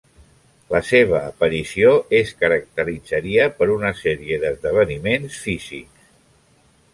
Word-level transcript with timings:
La 0.75 0.79
seva 0.85 1.19
aparició 1.33 1.91
es 2.19 2.31
caracteritzaria 2.39 3.45
per 3.61 3.69
una 3.75 3.93
sèrie 4.01 4.41
d'esdeveniments 4.45 5.39
físics. 5.45 6.11